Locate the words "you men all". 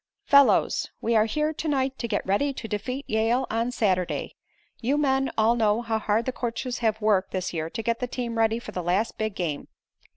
4.79-5.55